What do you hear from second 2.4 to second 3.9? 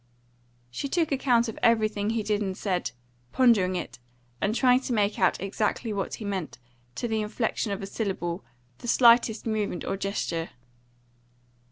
and said, pondering